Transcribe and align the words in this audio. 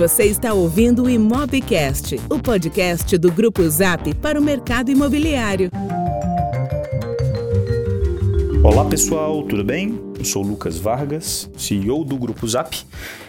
Você 0.00 0.24
está 0.24 0.54
ouvindo 0.54 1.02
o 1.02 1.10
Imobcast, 1.10 2.18
o 2.30 2.38
podcast 2.38 3.18
do 3.18 3.30
Grupo 3.30 3.68
Zap 3.68 4.14
para 4.14 4.40
o 4.40 4.42
mercado 4.42 4.90
imobiliário. 4.90 5.70
Olá 8.64 8.86
pessoal, 8.86 9.42
tudo 9.42 9.62
bem? 9.62 10.00
Eu 10.18 10.24
sou 10.24 10.42
Lucas 10.42 10.78
Vargas, 10.78 11.50
CEO 11.54 12.02
do 12.02 12.16
Grupo 12.16 12.48
Zap, 12.48 12.74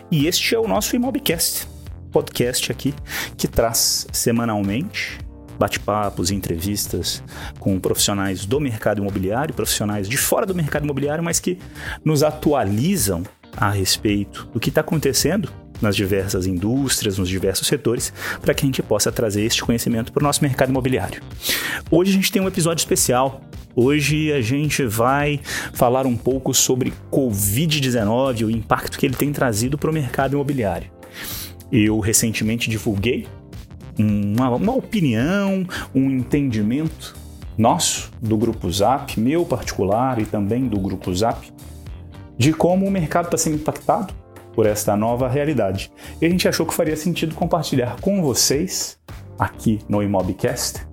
e 0.10 0.28
este 0.28 0.56
é 0.56 0.60
o 0.60 0.66
nosso 0.66 0.96
Imobcast, 0.96 1.68
podcast 2.10 2.72
aqui 2.72 2.94
que 3.36 3.50
traz 3.50 4.08
semanalmente 4.14 5.20
bate-papos 5.60 6.32
entrevistas 6.32 7.22
com 7.60 7.78
profissionais 7.82 8.46
do 8.46 8.62
mercado 8.62 9.02
imobiliário, 9.02 9.54
profissionais 9.54 10.08
de 10.08 10.16
fora 10.16 10.46
do 10.46 10.56
mercado 10.56 10.86
imobiliário, 10.86 11.22
mas 11.22 11.38
que 11.38 11.60
nos 12.06 12.24
atualizam 12.24 13.24
a 13.58 13.70
respeito 13.70 14.50
do 14.54 14.60
que 14.62 14.70
está 14.70 14.80
acontecendo 14.80 15.52
nas 15.82 15.96
diversas 15.96 16.46
indústrias, 16.46 17.18
nos 17.18 17.28
diversos 17.28 17.68
setores, 17.68 18.14
para 18.42 18.54
que 18.54 18.64
a 18.64 18.68
gente 18.68 18.84
possa 18.84 19.12
trazer 19.12 19.44
este 19.44 19.64
conhecimento 19.64 20.12
para 20.12 20.22
o 20.22 20.24
nosso 20.24 20.44
mercado 20.44 20.70
imobiliário. 20.70 21.22
Hoje 21.90 22.12
a 22.12 22.14
gente 22.14 22.32
tem 22.32 22.42
um 22.42 22.48
episódio 22.48 22.82
especial. 22.82 23.42
Hoje 23.76 24.32
a 24.34 24.42
gente 24.42 24.86
vai 24.86 25.40
falar 25.74 26.06
um 26.06 26.18
pouco 26.18 26.54
sobre 26.54 26.94
Covid-19 27.12 28.42
e 28.42 28.46
o 28.46 28.52
impacto 28.52 28.98
que 28.98 29.06
ele 29.06 29.16
tem 29.16 29.32
trazido 29.32 29.78
para 29.78 29.90
o 29.90 29.94
mercado 29.94 30.34
imobiliário. 30.34 30.92
Eu 31.72 32.00
recentemente 32.00 32.70
divulguei 32.70 33.28
uma, 33.98 34.50
uma 34.50 34.76
opinião, 34.76 35.66
um 35.96 36.10
entendimento 36.10 37.16
nosso 37.58 38.12
do 38.22 38.38
Grupo 38.38 38.70
Zap, 38.72 39.18
meu 39.20 39.46
particular 39.46 40.20
e 40.20 40.26
também 40.26 40.68
do 40.68 40.80
Grupo 40.80 41.14
Zap, 41.16 41.50
de 42.38 42.52
como 42.52 42.86
o 42.86 42.92
mercado 42.92 43.26
está 43.26 43.38
sendo 43.38 43.56
impactado 43.56 44.21
por 44.54 44.66
esta 44.66 44.96
nova 44.96 45.28
realidade. 45.28 45.92
E 46.22 46.26
a 46.26 46.30
gente 46.30 46.48
achou 46.48 46.66
que 46.66 46.74
faria 46.74 46.96
sentido 46.96 47.36
compartilhar 47.36 48.00
com 48.02 48.22
vocês, 48.22 48.98
aqui 49.38 49.80
no 49.90 50.04
Imobcast, 50.04 50.86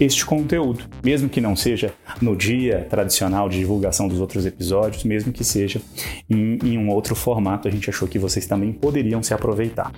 este 0.00 0.26
conteúdo, 0.26 0.84
mesmo 1.04 1.28
que 1.28 1.40
não 1.40 1.54
seja 1.54 1.92
no 2.20 2.34
dia 2.36 2.86
tradicional 2.90 3.48
de 3.48 3.58
divulgação 3.58 4.08
dos 4.08 4.20
outros 4.20 4.44
episódios, 4.44 5.04
mesmo 5.04 5.32
que 5.32 5.44
seja 5.44 5.80
em, 6.28 6.58
em 6.64 6.78
um 6.78 6.90
outro 6.90 7.14
formato, 7.14 7.68
a 7.68 7.70
gente 7.70 7.88
achou 7.88 8.08
que 8.08 8.18
vocês 8.18 8.46
também 8.46 8.72
poderiam 8.72 9.22
se 9.22 9.32
aproveitar. 9.32 9.92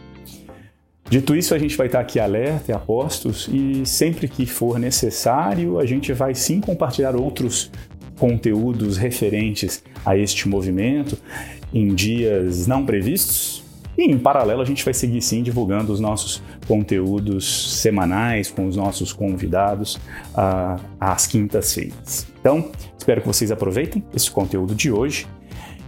Dito 1.09 1.37
isso, 1.37 1.55
a 1.55 1.59
gente 1.59 1.77
vai 1.77 1.87
estar 1.87 2.01
aqui 2.01 2.19
alerta 2.19 2.73
e 2.73 2.75
apostos 2.75 3.49
e 3.51 3.87
sempre 3.87 4.29
que 4.29 4.45
for 4.45 4.79
necessário, 4.79 5.79
a 5.79 5.87
gente 5.87 6.13
vai 6.13 6.35
sim 6.35 6.61
compartilhar 6.61 7.15
outros 7.15 7.71
conteúdos 8.19 8.97
referentes 8.97 9.83
a 10.05 10.17
este 10.17 10.49
movimento 10.49 11.17
em 11.77 11.95
dias 11.95 12.67
não 12.67 12.87
previstos. 12.87 13.63
E 13.99 14.05
em 14.05 14.19
paralelo, 14.19 14.63
a 14.63 14.65
gente 14.65 14.85
vai 14.85 14.95
seguir 14.95 15.21
sim 15.23 15.43
divulgando 15.43 15.93
os 15.93 16.01
nossos 16.01 16.43
conteúdos 16.67 17.81
semanais 17.81 18.51
com 18.51 18.67
os 18.67 18.77
nossos 18.77 19.13
convidados 19.13 19.97
uh, 20.35 20.81
às 21.01 21.27
quintas-feiras. 21.27 22.27
Então, 22.41 22.71
espero 22.97 23.21
que 23.21 23.27
vocês 23.27 23.51
aproveitem 23.51 24.03
esse 24.15 24.31
conteúdo 24.31 24.75
de 24.75 24.91
hoje 24.91 25.27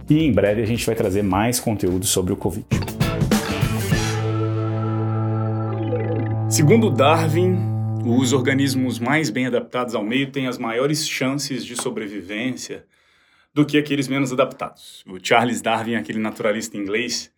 e 0.09 0.23
em 0.23 0.31
breve 0.31 0.61
a 0.61 0.65
gente 0.65 0.85
vai 0.85 0.95
trazer 0.95 1.23
mais 1.23 1.59
conteúdo 1.59 2.05
sobre 2.05 2.33
o 2.33 2.35
Covid. 2.35 2.65
Segundo 6.49 6.89
Darwin, 6.89 7.57
os 8.05 8.33
organismos 8.33 8.99
mais 8.99 9.29
bem 9.29 9.45
adaptados 9.45 9.93
ao 9.93 10.03
meio 10.03 10.31
têm 10.31 10.47
as 10.47 10.57
maiores 10.57 11.07
chances 11.07 11.63
de 11.63 11.75
sobrevivência 11.75 12.83
do 13.53 13.65
que 13.65 13.77
aqueles 13.77 14.07
menos 14.07 14.31
adaptados. 14.31 15.03
O 15.07 15.17
Charles 15.21 15.61
Darwin, 15.61 15.95
aquele 15.95 16.19
naturalista 16.19 16.77
inglês 16.77 17.31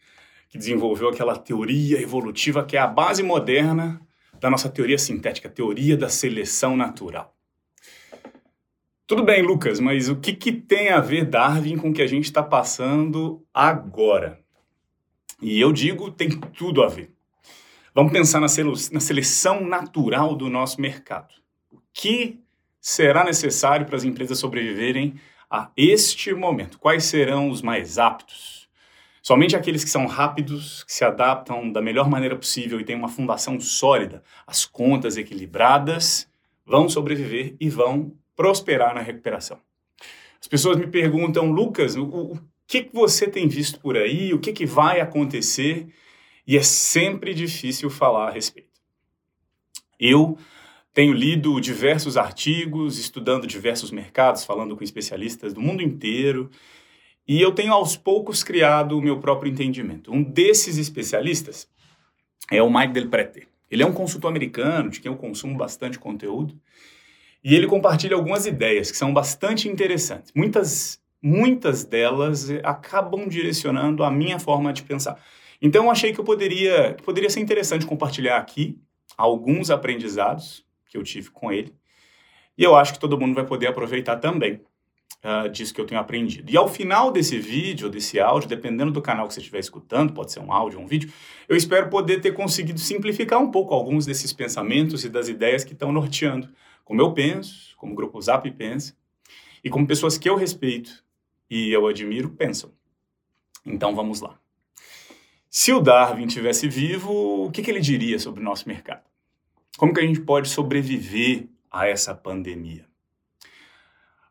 que 0.49 0.57
desenvolveu 0.57 1.09
aquela 1.09 1.37
teoria 1.37 2.01
evolutiva 2.01 2.65
que 2.65 2.75
é 2.75 2.79
a 2.79 2.87
base 2.87 3.23
moderna 3.23 4.01
da 4.39 4.49
nossa 4.49 4.69
teoria 4.69 4.97
sintética, 4.97 5.49
teoria 5.49 5.95
da 5.95 6.09
seleção 6.09 6.75
natural. 6.75 7.35
Tudo 9.07 9.23
bem, 9.23 9.41
Lucas, 9.41 9.79
mas 9.79 10.09
o 10.09 10.15
que, 10.15 10.33
que 10.33 10.51
tem 10.51 10.89
a 10.89 10.99
ver 10.99 11.25
Darwin 11.25 11.77
com 11.77 11.89
o 11.89 11.93
que 11.93 12.01
a 12.01 12.07
gente 12.07 12.25
está 12.25 12.41
passando 12.41 13.45
agora? 13.53 14.39
E 15.41 15.59
eu 15.59 15.73
digo, 15.73 16.11
tem 16.11 16.29
tudo 16.29 16.83
a 16.83 16.87
ver. 16.87 17.11
Vamos 17.93 18.13
pensar 18.13 18.39
na, 18.39 18.47
na 18.47 18.99
seleção 18.99 19.65
natural 19.65 20.35
do 20.35 20.49
nosso 20.49 20.79
mercado. 20.79 21.33
O 21.71 21.79
que 21.93 22.39
será 22.79 23.23
necessário 23.23 23.85
para 23.85 23.97
as 23.97 24.03
empresas 24.03 24.39
sobreviverem 24.39 25.15
a 25.51 25.69
este 25.75 26.33
momento? 26.33 26.79
Quais 26.79 27.03
serão 27.03 27.49
os 27.49 27.61
mais 27.61 27.97
aptos? 27.97 28.69
Somente 29.21 29.55
aqueles 29.55 29.83
que 29.83 29.89
são 29.89 30.07
rápidos, 30.07 30.83
que 30.85 30.93
se 30.93 31.03
adaptam 31.03 31.69
da 31.69 31.81
melhor 31.81 32.09
maneira 32.09 32.35
possível 32.37 32.79
e 32.79 32.85
têm 32.85 32.95
uma 32.95 33.09
fundação 33.09 33.59
sólida, 33.59 34.23
as 34.47 34.65
contas 34.65 35.17
equilibradas, 35.17 36.27
vão 36.65 36.87
sobreviver 36.87 37.55
e 37.59 37.69
vão 37.69 38.13
prosperar 38.35 38.95
na 38.95 39.01
recuperação. 39.01 39.59
As 40.39 40.47
pessoas 40.47 40.77
me 40.77 40.87
perguntam, 40.87 41.51
Lucas, 41.51 41.95
o, 41.95 42.05
o 42.05 42.39
que, 42.65 42.83
que 42.83 42.95
você 42.95 43.27
tem 43.27 43.47
visto 43.47 43.79
por 43.79 43.97
aí? 43.97 44.33
O 44.33 44.39
que, 44.39 44.53
que 44.53 44.65
vai 44.65 45.01
acontecer? 45.01 45.87
E 46.47 46.57
é 46.57 46.63
sempre 46.63 47.33
difícil 47.33 47.89
falar 47.89 48.29
a 48.29 48.31
respeito. 48.31 48.71
Eu 49.99 50.37
tenho 50.93 51.13
lido 51.13 51.59
diversos 51.61 52.17
artigos, 52.17 52.99
estudando 52.99 53.47
diversos 53.47 53.91
mercados, 53.91 54.43
falando 54.43 54.75
com 54.75 54.83
especialistas 54.83 55.53
do 55.53 55.61
mundo 55.61 55.81
inteiro, 55.81 56.49
e 57.27 57.41
eu 57.41 57.53
tenho 57.53 57.71
aos 57.71 57.95
poucos 57.95 58.43
criado 58.43 58.97
o 58.97 59.01
meu 59.01 59.19
próprio 59.19 59.51
entendimento. 59.51 60.11
Um 60.11 60.21
desses 60.21 60.77
especialistas 60.77 61.67
é 62.51 62.61
o 62.61 62.69
Mike 62.69 62.93
Del 62.93 63.09
Prete. 63.09 63.47
Ele 63.69 63.83
é 63.83 63.85
um 63.85 63.93
consultor 63.93 64.29
americano, 64.29 64.89
de 64.89 64.99
quem 64.99 65.09
eu 65.09 65.17
consumo 65.17 65.57
bastante 65.57 65.97
conteúdo, 65.97 66.59
e 67.43 67.55
ele 67.55 67.67
compartilha 67.67 68.15
algumas 68.15 68.45
ideias 68.45 68.91
que 68.91 68.97
são 68.97 69.13
bastante 69.13 69.69
interessantes. 69.69 70.31
Muitas, 70.35 71.01
muitas 71.21 71.85
delas 71.85 72.49
acabam 72.63 73.29
direcionando 73.29 74.03
a 74.03 74.11
minha 74.11 74.37
forma 74.37 74.73
de 74.73 74.83
pensar. 74.83 75.17
Então 75.61 75.85
eu 75.85 75.91
achei 75.91 76.11
que 76.11 76.19
eu 76.19 76.25
poderia, 76.25 76.95
que 76.95 77.03
poderia 77.03 77.29
ser 77.29 77.39
interessante 77.39 77.85
compartilhar 77.85 78.37
aqui 78.37 78.77
alguns 79.17 79.69
aprendizados 79.69 80.65
que 80.91 80.97
eu 80.97 81.03
tive 81.03 81.31
com 81.31 81.51
ele. 81.51 81.73
E 82.55 82.63
eu 82.63 82.75
acho 82.75 82.93
que 82.93 82.99
todo 82.99 83.19
mundo 83.19 83.33
vai 83.33 83.45
poder 83.45 83.65
aproveitar 83.65 84.17
também 84.17 84.61
uh, 85.23 85.49
disso 85.49 85.73
que 85.73 85.81
eu 85.81 85.85
tenho 85.85 85.99
aprendido. 85.99 86.51
E 86.51 86.55
ao 86.55 86.67
final 86.67 87.11
desse 87.11 87.39
vídeo, 87.39 87.89
desse 87.89 88.19
áudio, 88.19 88.47
dependendo 88.47 88.91
do 88.91 89.01
canal 89.01 89.27
que 89.27 89.33
você 89.33 89.39
estiver 89.39 89.59
escutando, 89.59 90.13
pode 90.13 90.31
ser 90.31 90.41
um 90.41 90.53
áudio 90.53 90.77
ou 90.77 90.85
um 90.85 90.87
vídeo, 90.87 91.11
eu 91.49 91.55
espero 91.55 91.89
poder 91.89 92.21
ter 92.21 92.33
conseguido 92.33 92.79
simplificar 92.79 93.39
um 93.39 93.49
pouco 93.49 93.73
alguns 93.73 94.05
desses 94.05 94.31
pensamentos 94.31 95.03
e 95.03 95.09
das 95.09 95.27
ideias 95.29 95.63
que 95.63 95.73
estão 95.73 95.91
norteando 95.91 96.47
como 96.83 97.01
eu 97.01 97.13
penso, 97.13 97.73
como 97.77 97.93
o 97.93 97.95
Grupo 97.95 98.21
Zap 98.21 98.51
pensa, 98.51 98.93
e 99.63 99.69
como 99.69 99.87
pessoas 99.87 100.17
que 100.17 100.29
eu 100.29 100.35
respeito 100.35 101.03
e 101.49 101.71
eu 101.71 101.87
admiro 101.87 102.31
pensam. 102.31 102.73
Então 103.65 103.95
vamos 103.95 104.19
lá. 104.19 104.37
Se 105.49 105.71
o 105.71 105.79
Darwin 105.79 106.27
tivesse 106.27 106.67
vivo, 106.67 107.45
o 107.45 107.51
que, 107.51 107.61
que 107.61 107.69
ele 107.69 107.79
diria 107.79 108.19
sobre 108.19 108.41
o 108.41 108.43
nosso 108.43 108.67
mercado? 108.67 109.03
Como 109.81 109.95
que 109.95 109.99
a 109.99 110.05
gente 110.05 110.21
pode 110.21 110.47
sobreviver 110.47 111.47
a 111.71 111.87
essa 111.87 112.13
pandemia? 112.13 112.85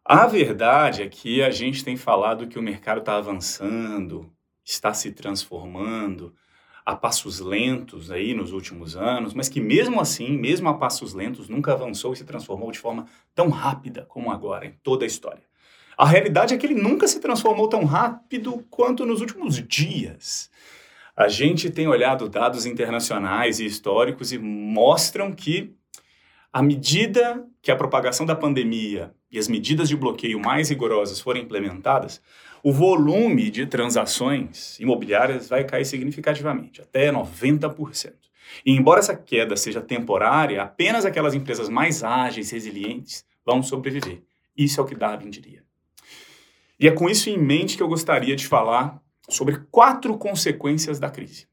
A 0.05 0.25
verdade 0.25 1.03
é 1.03 1.09
que 1.09 1.43
a 1.43 1.51
gente 1.51 1.83
tem 1.83 1.97
falado 1.97 2.47
que 2.47 2.57
o 2.57 2.63
mercado 2.63 3.01
está 3.01 3.17
avançando, 3.17 4.33
está 4.65 4.95
se 4.95 5.11
transformando 5.11 6.33
a 6.87 6.95
passos 6.95 7.41
lentos 7.41 8.13
aí 8.13 8.33
nos 8.33 8.53
últimos 8.53 8.95
anos, 8.95 9.35
mas 9.35 9.49
que 9.49 9.61
mesmo 9.61 10.01
assim, 10.01 10.39
mesmo 10.39 10.69
a 10.69 10.75
passos 10.79 11.15
lentos, 11.15 11.49
nunca 11.49 11.73
avançou 11.73 12.13
e 12.13 12.17
se 12.17 12.25
transformou 12.25 12.71
de 12.71 12.79
forma 12.79 13.07
tão 13.35 13.49
rápida 13.49 14.07
como 14.09 14.31
agora 14.31 14.67
em 14.67 14.79
toda 14.85 15.05
a 15.05 15.09
história. 15.09 15.43
A 15.99 16.07
realidade 16.07 16.55
é 16.55 16.57
que 16.57 16.65
ele 16.65 16.81
nunca 16.81 17.09
se 17.09 17.19
transformou 17.19 17.69
tão 17.69 17.85
rápido 17.85 18.65
quanto 18.71 19.05
nos 19.05 19.21
últimos 19.21 19.57
dias. 19.67 20.49
A 21.21 21.29
gente 21.29 21.69
tem 21.69 21.87
olhado 21.87 22.31
dados 22.31 22.65
internacionais 22.65 23.61
e 23.61 23.67
históricos 23.67 24.33
e 24.33 24.39
mostram 24.39 25.31
que, 25.33 25.71
à 26.51 26.63
medida 26.63 27.47
que 27.61 27.71
a 27.71 27.77
propagação 27.77 28.25
da 28.25 28.35
pandemia 28.35 29.13
e 29.31 29.39
as 29.39 29.47
medidas 29.47 29.87
de 29.91 29.95
bloqueio 29.95 30.41
mais 30.41 30.71
rigorosas 30.71 31.21
forem 31.21 31.43
implementadas, 31.43 32.23
o 32.63 32.73
volume 32.73 33.51
de 33.51 33.67
transações 33.67 34.81
imobiliárias 34.81 35.51
vai 35.51 35.63
cair 35.63 35.85
significativamente, 35.85 36.81
até 36.81 37.13
90%. 37.13 38.15
E 38.65 38.73
embora 38.73 39.01
essa 39.01 39.15
queda 39.15 39.59
seja 39.59 39.83
temporária, 39.83 40.63
apenas 40.63 41.05
aquelas 41.05 41.35
empresas 41.35 41.69
mais 41.69 42.03
ágeis, 42.03 42.51
resilientes, 42.51 43.27
vão 43.45 43.63
sobreviver. 43.63 44.23
Isso 44.57 44.81
é 44.81 44.85
o 44.85 44.87
que 44.87 44.95
Darwin 44.95 45.29
diria. 45.29 45.63
E 46.79 46.89
é 46.89 46.91
com 46.91 47.11
isso 47.11 47.29
em 47.29 47.37
mente 47.37 47.77
que 47.77 47.83
eu 47.83 47.89
gostaria 47.89 48.35
de 48.35 48.47
falar 48.47 49.00
sobre 49.31 49.59
quatro 49.71 50.17
consequências 50.19 50.99
da 50.99 51.11
crise. 51.11 51.49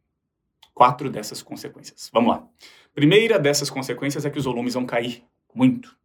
Quatro 0.74 1.10
dessas 1.10 1.42
consequências. 1.42 2.10
Vamos 2.14 2.30
lá. 2.30 2.48
Primeira 2.94 3.40
dessas 3.40 3.70
consequências 3.70 4.26
é 4.26 4.30
que 4.30 4.40
os 4.40 4.46
volumes 4.46 4.74
vão 4.74 4.86
cair 4.86 5.24
muito. 5.54 5.96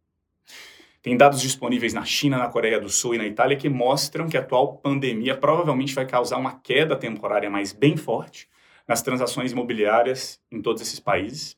Tem 1.01 1.17
dados 1.17 1.41
disponíveis 1.41 1.93
na 1.93 2.05
China, 2.05 2.37
na 2.37 2.47
Coreia 2.47 2.79
do 2.79 2.87
Sul 2.87 3.15
e 3.15 3.17
na 3.17 3.25
Itália 3.25 3.57
que 3.57 3.67
mostram 3.67 4.27
que 4.29 4.37
a 4.37 4.39
atual 4.39 4.77
pandemia 4.77 5.35
provavelmente 5.35 5.93
vai 5.93 6.05
causar 6.05 6.37
uma 6.37 6.59
queda 6.59 6.95
temporária 6.95 7.49
mais 7.49 7.73
bem 7.73 7.97
forte 7.97 8.47
nas 8.87 9.01
transações 9.01 9.51
imobiliárias 9.51 10.39
em 10.51 10.61
todos 10.61 10.81
esses 10.81 10.99
países. 10.99 11.57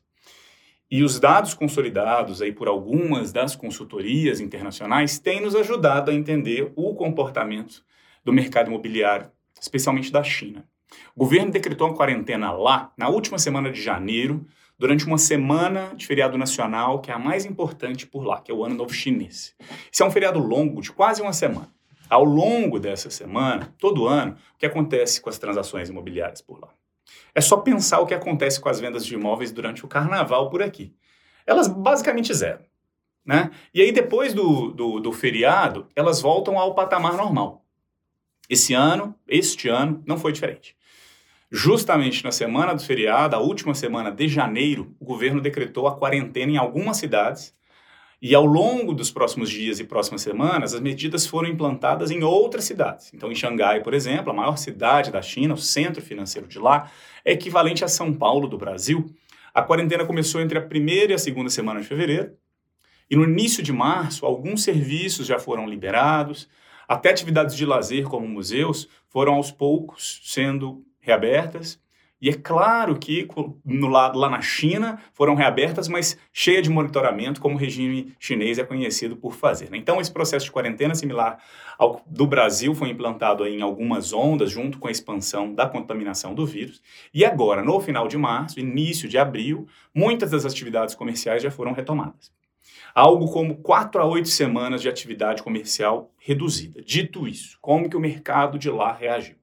E 0.90 1.02
os 1.02 1.18
dados 1.18 1.54
consolidados 1.54 2.42
aí 2.42 2.52
por 2.52 2.68
algumas 2.68 3.32
das 3.32 3.56
consultorias 3.56 4.40
internacionais 4.40 5.18
têm 5.18 5.40
nos 5.40 5.54
ajudado 5.54 6.10
a 6.10 6.14
entender 6.14 6.72
o 6.76 6.94
comportamento 6.94 7.84
do 8.24 8.32
mercado 8.32 8.68
imobiliário, 8.68 9.30
especialmente 9.60 10.12
da 10.12 10.22
China. 10.22 10.64
O 11.14 11.20
governo 11.20 11.50
decretou 11.50 11.88
uma 11.88 11.96
quarentena 11.96 12.52
lá 12.52 12.92
na 12.96 13.08
última 13.08 13.38
semana 13.38 13.70
de 13.70 13.80
janeiro, 13.80 14.46
durante 14.78 15.06
uma 15.06 15.18
semana 15.18 15.92
de 15.94 16.06
feriado 16.06 16.36
nacional, 16.36 17.00
que 17.00 17.10
é 17.10 17.14
a 17.14 17.18
mais 17.18 17.44
importante 17.44 18.06
por 18.06 18.24
lá, 18.24 18.40
que 18.40 18.50
é 18.50 18.54
o 18.54 18.64
Ano 18.64 18.74
Novo 18.74 18.92
Chinês. 18.92 19.54
Isso 19.90 20.02
é 20.02 20.06
um 20.06 20.10
feriado 20.10 20.38
longo, 20.38 20.82
de 20.82 20.92
quase 20.92 21.22
uma 21.22 21.32
semana. 21.32 21.68
Ao 22.08 22.24
longo 22.24 22.78
dessa 22.78 23.10
semana, 23.10 23.74
todo 23.78 24.06
ano, 24.06 24.36
o 24.54 24.58
que 24.58 24.66
acontece 24.66 25.20
com 25.20 25.28
as 25.28 25.38
transações 25.38 25.88
imobiliárias 25.88 26.40
por 26.40 26.60
lá? 26.60 26.68
É 27.34 27.40
só 27.40 27.56
pensar 27.56 28.00
o 28.00 28.06
que 28.06 28.14
acontece 28.14 28.60
com 28.60 28.68
as 28.68 28.78
vendas 28.78 29.04
de 29.04 29.14
imóveis 29.14 29.50
durante 29.50 29.84
o 29.84 29.88
carnaval 29.88 30.48
por 30.50 30.62
aqui. 30.62 30.94
Elas 31.46 31.68
basicamente 31.68 32.32
zero. 32.32 32.60
Né? 33.24 33.50
E 33.74 33.82
aí, 33.82 33.90
depois 33.90 34.32
do, 34.32 34.70
do, 34.70 35.00
do 35.00 35.12
feriado, 35.12 35.88
elas 35.96 36.20
voltam 36.20 36.58
ao 36.58 36.74
patamar 36.74 37.16
normal. 37.16 37.65
Esse 38.48 38.74
ano, 38.74 39.14
este 39.26 39.68
ano, 39.68 40.02
não 40.06 40.18
foi 40.18 40.32
diferente. 40.32 40.76
Justamente 41.50 42.24
na 42.24 42.32
semana 42.32 42.74
do 42.74 42.82
feriado, 42.82 43.36
a 43.36 43.40
última 43.40 43.74
semana 43.74 44.10
de 44.10 44.28
janeiro, 44.28 44.94
o 44.98 45.04
governo 45.04 45.40
decretou 45.40 45.86
a 45.86 45.96
quarentena 45.96 46.52
em 46.52 46.56
algumas 46.56 46.96
cidades 46.96 47.54
e 48.20 48.34
ao 48.34 48.46
longo 48.46 48.94
dos 48.94 49.10
próximos 49.10 49.50
dias 49.50 49.78
e 49.78 49.84
próximas 49.84 50.22
semanas, 50.22 50.72
as 50.72 50.80
medidas 50.80 51.26
foram 51.26 51.48
implantadas 51.48 52.10
em 52.10 52.24
outras 52.24 52.64
cidades. 52.64 53.12
Então, 53.12 53.30
em 53.30 53.34
Xangai, 53.34 53.82
por 53.82 53.92
exemplo, 53.92 54.30
a 54.30 54.34
maior 54.34 54.56
cidade 54.56 55.10
da 55.10 55.20
China, 55.20 55.54
o 55.54 55.58
centro 55.58 56.02
financeiro 56.02 56.48
de 56.48 56.58
lá, 56.58 56.90
é 57.24 57.32
equivalente 57.32 57.84
a 57.84 57.88
São 57.88 58.12
Paulo 58.14 58.48
do 58.48 58.56
Brasil. 58.56 59.14
A 59.52 59.62
quarentena 59.62 60.06
começou 60.06 60.40
entre 60.40 60.58
a 60.58 60.62
primeira 60.62 61.12
e 61.12 61.14
a 61.14 61.18
segunda 61.18 61.50
semana 61.50 61.80
de 61.80 61.86
fevereiro. 61.86 62.32
E 63.10 63.14
no 63.14 63.22
início 63.22 63.62
de 63.62 63.72
março, 63.72 64.24
alguns 64.24 64.62
serviços 64.62 65.26
já 65.26 65.38
foram 65.38 65.68
liberados, 65.68 66.48
até 66.88 67.10
atividades 67.10 67.56
de 67.56 67.66
lazer, 67.66 68.04
como 68.04 68.26
museus, 68.26 68.88
foram 69.08 69.34
aos 69.34 69.50
poucos 69.50 70.20
sendo 70.24 70.84
reabertas. 71.00 71.80
E 72.20 72.30
é 72.30 72.32
claro 72.32 72.98
que 72.98 73.28
no 73.62 73.88
lado 73.88 74.18
lá 74.18 74.30
na 74.30 74.40
China 74.40 74.98
foram 75.12 75.34
reabertas, 75.34 75.86
mas 75.86 76.18
cheia 76.32 76.62
de 76.62 76.70
monitoramento, 76.70 77.40
como 77.40 77.56
o 77.56 77.58
regime 77.58 78.14
chinês 78.18 78.58
é 78.58 78.64
conhecido 78.64 79.16
por 79.16 79.34
fazer. 79.34 79.70
Né? 79.70 79.76
Então, 79.76 80.00
esse 80.00 80.10
processo 80.10 80.46
de 80.46 80.50
quarentena 80.50 80.94
similar 80.94 81.38
ao 81.78 82.00
do 82.06 82.26
Brasil 82.26 82.74
foi 82.74 82.88
implantado 82.88 83.46
em 83.46 83.60
algumas 83.60 84.14
ondas, 84.14 84.50
junto 84.50 84.78
com 84.78 84.88
a 84.88 84.90
expansão 84.90 85.54
da 85.54 85.68
contaminação 85.68 86.34
do 86.34 86.46
vírus. 86.46 86.82
E 87.12 87.22
agora, 87.22 87.62
no 87.62 87.78
final 87.80 88.08
de 88.08 88.16
março, 88.16 88.58
início 88.58 89.08
de 89.08 89.18
abril, 89.18 89.66
muitas 89.94 90.30
das 90.30 90.46
atividades 90.46 90.94
comerciais 90.94 91.42
já 91.42 91.50
foram 91.50 91.72
retomadas. 91.72 92.35
Algo 92.96 93.30
como 93.30 93.56
quatro 93.56 94.00
a 94.00 94.06
oito 94.06 94.30
semanas 94.30 94.80
de 94.80 94.88
atividade 94.88 95.42
comercial 95.42 96.10
reduzida. 96.16 96.80
Dito 96.80 97.28
isso, 97.28 97.58
como 97.60 97.90
que 97.90 97.96
o 97.96 98.00
mercado 98.00 98.58
de 98.58 98.70
lá 98.70 98.90
reagiu? 98.90 99.34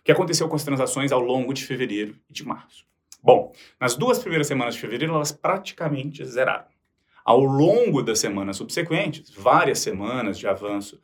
O 0.00 0.02
que 0.02 0.10
aconteceu 0.10 0.48
com 0.48 0.56
as 0.56 0.64
transações 0.64 1.12
ao 1.12 1.20
longo 1.20 1.52
de 1.52 1.62
fevereiro 1.62 2.16
e 2.30 2.32
de 2.32 2.42
março? 2.42 2.86
Bom, 3.22 3.52
nas 3.78 3.96
duas 3.96 4.18
primeiras 4.18 4.46
semanas 4.46 4.76
de 4.76 4.80
fevereiro, 4.80 5.14
elas 5.14 5.30
praticamente 5.30 6.24
zeraram. 6.24 6.64
Ao 7.22 7.38
longo 7.38 8.02
das 8.02 8.18
semanas 8.18 8.56
subsequentes, 8.56 9.30
várias 9.36 9.80
semanas 9.80 10.38
de 10.38 10.48
avanço 10.48 10.98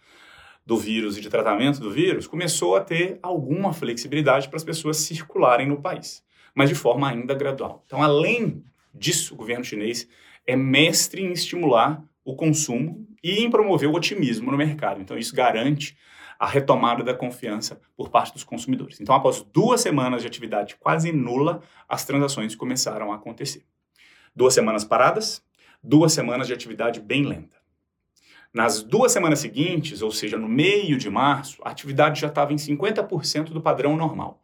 do 0.65 0.79
vírus 0.79 1.19
e 1.19 1.21
de 1.21 1.29
tratamento 1.29 1.79
do 1.79 1.91
vírus, 1.91 2.27
começou 2.27 2.75
a 2.75 2.81
ter 2.81 3.19
alguma 3.23 3.75
flexibilidade 3.75 4.49
para 4.49 4.57
as 4.57 4.65
pessoas 4.65 4.97
circularem 4.97 5.67
no 5.67 5.83
país, 5.83 6.25
mas 6.55 6.71
de 6.71 6.75
forma 6.75 7.07
ainda 7.07 7.35
gradual. 7.35 7.83
Então, 7.85 8.03
além 8.03 8.65
disso, 8.95 9.35
o 9.35 9.37
governo 9.37 9.63
chinês 9.63 10.09
é 10.49 10.57
mestre 10.57 11.23
em 11.23 11.31
estimular 11.31 12.03
o 12.25 12.35
consumo 12.35 13.07
e 13.23 13.45
em 13.45 13.51
promover 13.51 13.87
o 13.87 13.95
otimismo 13.95 14.51
no 14.51 14.57
mercado. 14.57 14.99
Então, 14.99 15.19
isso 15.19 15.37
garante 15.37 15.95
a 16.39 16.47
retomada 16.47 17.05
da 17.05 17.13
confiança 17.13 17.79
por 17.95 18.09
parte 18.09 18.33
dos 18.33 18.45
consumidores. 18.45 18.99
Então, 18.99 19.15
após 19.15 19.43
duas 19.43 19.83
semanas 19.83 20.23
de 20.23 20.27
atividade 20.27 20.77
quase 20.81 21.13
nula, 21.13 21.63
as 21.87 22.07
transações 22.07 22.57
começaram 22.57 23.13
a 23.13 23.17
acontecer. 23.17 23.63
Duas 24.35 24.55
semanas 24.55 24.85
paradas, 24.85 25.43
duas 25.83 26.15
semanas 26.15 26.47
de 26.47 26.55
atividade 26.55 26.99
bem 26.99 27.27
lenta. 27.27 27.59
Nas 28.55 28.83
duas 28.83 29.13
semanas 29.13 29.41
seguintes, 29.41 30.01
ou 30.01 30.11
seja, 30.11 30.39
no 30.39 30.49
meio 30.49 30.97
de 30.97 31.11
março, 31.11 31.61
a 31.63 31.69
atividade 31.69 32.23
já 32.23 32.29
estava 32.29 32.55
em 32.55 32.57
50% 32.57 33.51
do 33.51 33.61
padrão 33.61 33.99
normal. 33.99 34.41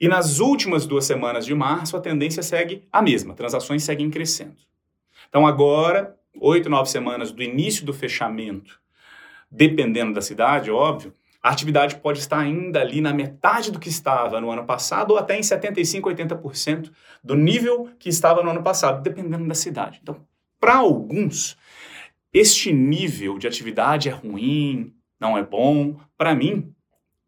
E 0.00 0.08
nas 0.08 0.38
últimas 0.38 0.86
duas 0.86 1.04
semanas 1.04 1.44
de 1.44 1.54
março, 1.54 1.98
a 1.98 2.00
tendência 2.00 2.42
segue 2.42 2.88
a 2.90 3.02
mesma, 3.02 3.34
transações 3.34 3.82
seguem 3.82 4.08
crescendo. 4.08 4.56
Então, 5.34 5.48
agora, 5.48 6.16
oito, 6.40 6.70
nove 6.70 6.88
semanas 6.88 7.32
do 7.32 7.42
início 7.42 7.84
do 7.84 7.92
fechamento, 7.92 8.80
dependendo 9.50 10.14
da 10.14 10.20
cidade, 10.20 10.70
óbvio, 10.70 11.12
a 11.42 11.50
atividade 11.50 11.96
pode 11.96 12.20
estar 12.20 12.38
ainda 12.38 12.80
ali 12.80 13.00
na 13.00 13.12
metade 13.12 13.72
do 13.72 13.80
que 13.80 13.88
estava 13.88 14.40
no 14.40 14.48
ano 14.52 14.64
passado 14.64 15.10
ou 15.10 15.18
até 15.18 15.36
em 15.36 15.42
75, 15.42 16.08
80% 16.08 16.92
do 17.24 17.34
nível 17.34 17.90
que 17.98 18.08
estava 18.08 18.44
no 18.44 18.50
ano 18.50 18.62
passado, 18.62 19.02
dependendo 19.02 19.48
da 19.48 19.56
cidade. 19.56 19.98
Então, 20.00 20.24
para 20.60 20.76
alguns, 20.76 21.58
este 22.32 22.72
nível 22.72 23.36
de 23.36 23.48
atividade 23.48 24.08
é 24.08 24.12
ruim, 24.12 24.94
não 25.18 25.36
é 25.36 25.42
bom. 25.42 25.98
Para 26.16 26.32
mim, 26.32 26.72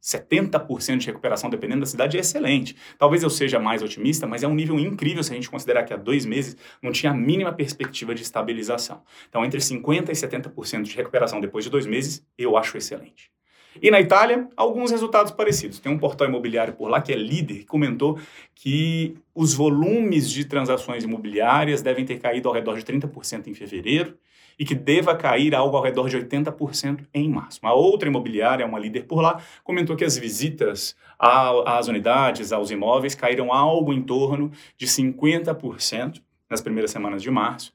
70% 0.06 0.98
de 0.98 1.06
recuperação, 1.06 1.50
dependendo 1.50 1.80
da 1.80 1.86
cidade, 1.86 2.16
é 2.16 2.20
excelente. 2.20 2.76
Talvez 2.96 3.24
eu 3.24 3.30
seja 3.30 3.58
mais 3.58 3.82
otimista, 3.82 4.24
mas 4.24 4.44
é 4.44 4.46
um 4.46 4.54
nível 4.54 4.78
incrível 4.78 5.22
se 5.24 5.32
a 5.32 5.34
gente 5.34 5.50
considerar 5.50 5.82
que 5.82 5.92
há 5.92 5.96
dois 5.96 6.24
meses 6.24 6.56
não 6.80 6.92
tinha 6.92 7.10
a 7.10 7.14
mínima 7.14 7.52
perspectiva 7.52 8.14
de 8.14 8.22
estabilização. 8.22 9.02
Então, 9.28 9.44
entre 9.44 9.58
50% 9.58 10.08
e 10.08 10.12
70% 10.12 10.82
de 10.82 10.96
recuperação 10.96 11.40
depois 11.40 11.64
de 11.64 11.70
dois 11.70 11.86
meses, 11.86 12.24
eu 12.38 12.56
acho 12.56 12.76
excelente. 12.78 13.35
E 13.80 13.90
na 13.90 14.00
Itália, 14.00 14.48
alguns 14.56 14.90
resultados 14.90 15.32
parecidos. 15.32 15.78
Tem 15.78 15.92
um 15.92 15.98
portal 15.98 16.28
imobiliário 16.28 16.74
por 16.74 16.88
lá 16.88 17.00
que 17.00 17.12
é 17.12 17.16
líder, 17.16 17.58
que 17.58 17.66
comentou 17.66 18.18
que 18.54 19.16
os 19.34 19.54
volumes 19.54 20.30
de 20.30 20.44
transações 20.44 21.04
imobiliárias 21.04 21.82
devem 21.82 22.04
ter 22.04 22.18
caído 22.18 22.48
ao 22.48 22.54
redor 22.54 22.76
de 22.76 22.84
30% 22.84 23.48
em 23.48 23.54
fevereiro 23.54 24.16
e 24.58 24.64
que 24.64 24.74
deva 24.74 25.14
cair 25.14 25.54
algo 25.54 25.76
ao 25.76 25.82
redor 25.82 26.08
de 26.08 26.16
80% 26.16 27.06
em 27.12 27.28
março. 27.28 27.60
Uma 27.62 27.74
outra 27.74 28.08
imobiliária, 28.08 28.64
uma 28.64 28.78
líder 28.78 29.04
por 29.04 29.20
lá, 29.20 29.40
comentou 29.62 29.94
que 29.94 30.04
as 30.04 30.16
visitas 30.16 30.96
às 31.18 31.88
unidades, 31.88 32.52
aos 32.52 32.70
imóveis, 32.70 33.14
caíram 33.14 33.52
algo 33.52 33.92
em 33.92 34.02
torno 34.02 34.50
de 34.78 34.86
50% 34.86 36.22
nas 36.48 36.60
primeiras 36.60 36.90
semanas 36.90 37.22
de 37.22 37.30
março, 37.30 37.74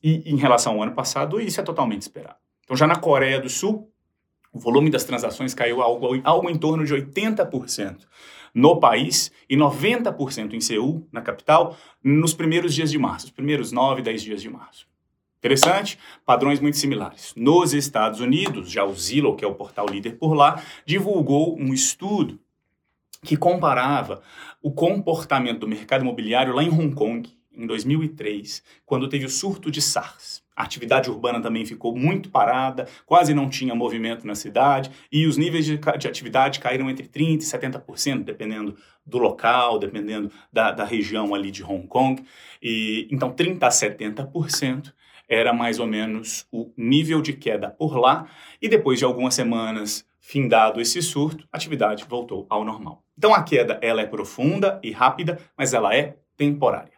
e 0.00 0.30
em 0.30 0.36
relação 0.36 0.74
ao 0.74 0.82
ano 0.82 0.92
passado, 0.92 1.40
isso 1.40 1.60
é 1.60 1.64
totalmente 1.64 2.02
esperado. 2.02 2.36
Então, 2.64 2.76
já 2.76 2.86
na 2.86 2.96
Coreia 2.96 3.40
do 3.40 3.48
Sul, 3.48 3.90
o 4.56 4.58
volume 4.58 4.88
das 4.88 5.04
transações 5.04 5.52
caiu 5.52 5.82
algo, 5.82 6.18
algo 6.24 6.48
em 6.48 6.56
torno 6.56 6.84
de 6.84 6.94
80% 6.94 7.98
no 8.54 8.80
país 8.80 9.30
e 9.50 9.54
90% 9.54 10.54
em 10.54 10.60
Seul, 10.62 11.06
na 11.12 11.20
capital, 11.20 11.76
nos 12.02 12.32
primeiros 12.32 12.74
dias 12.74 12.90
de 12.90 12.98
março, 12.98 13.26
os 13.26 13.30
primeiros 13.30 13.70
9, 13.70 14.00
10 14.00 14.22
dias 14.22 14.40
de 14.40 14.48
março. 14.48 14.88
Interessante? 15.38 15.98
Padrões 16.24 16.58
muito 16.58 16.78
similares. 16.78 17.34
Nos 17.36 17.74
Estados 17.74 18.18
Unidos, 18.20 18.70
já 18.70 18.82
o 18.82 18.94
Zillow, 18.94 19.36
que 19.36 19.44
é 19.44 19.48
o 19.48 19.54
portal 19.54 19.86
líder 19.86 20.12
por 20.12 20.32
lá, 20.32 20.62
divulgou 20.86 21.54
um 21.58 21.74
estudo 21.74 22.40
que 23.22 23.36
comparava 23.36 24.22
o 24.62 24.72
comportamento 24.72 25.60
do 25.60 25.68
mercado 25.68 26.00
imobiliário 26.00 26.54
lá 26.54 26.62
em 26.62 26.70
Hong 26.70 26.94
Kong, 26.94 27.30
em 27.52 27.66
2003, 27.66 28.62
quando 28.86 29.08
teve 29.08 29.26
o 29.26 29.30
surto 29.30 29.70
de 29.70 29.82
SARS. 29.82 30.45
A 30.56 30.62
atividade 30.62 31.10
urbana 31.10 31.40
também 31.40 31.66
ficou 31.66 31.94
muito 31.94 32.30
parada, 32.30 32.88
quase 33.04 33.34
não 33.34 33.48
tinha 33.48 33.74
movimento 33.74 34.26
na 34.26 34.34
cidade 34.34 34.90
e 35.12 35.26
os 35.26 35.36
níveis 35.36 35.66
de, 35.66 35.78
de 35.98 36.08
atividade 36.08 36.60
caíram 36.60 36.88
entre 36.88 37.06
30% 37.06 37.42
e 37.42 37.44
70%, 37.44 38.24
dependendo 38.24 38.74
do 39.04 39.18
local, 39.18 39.78
dependendo 39.78 40.32
da, 40.50 40.72
da 40.72 40.84
região 40.84 41.34
ali 41.34 41.50
de 41.50 41.62
Hong 41.62 41.86
Kong. 41.86 42.24
E, 42.62 43.06
então, 43.10 43.30
30% 43.32 43.62
a 43.62 43.68
70% 43.68 44.94
era 45.28 45.52
mais 45.52 45.78
ou 45.78 45.86
menos 45.86 46.46
o 46.50 46.72
nível 46.76 47.20
de 47.20 47.34
queda 47.34 47.68
por 47.68 47.96
lá. 47.96 48.26
E 48.60 48.68
depois 48.68 48.98
de 48.98 49.04
algumas 49.04 49.34
semanas, 49.34 50.06
findado 50.18 50.80
esse 50.80 51.02
surto, 51.02 51.46
a 51.52 51.56
atividade 51.56 52.04
voltou 52.08 52.46
ao 52.48 52.64
normal. 52.64 53.04
Então, 53.16 53.34
a 53.34 53.42
queda 53.42 53.78
ela 53.82 54.00
é 54.00 54.06
profunda 54.06 54.80
e 54.82 54.90
rápida, 54.90 55.38
mas 55.56 55.74
ela 55.74 55.94
é 55.94 56.16
temporária. 56.36 56.96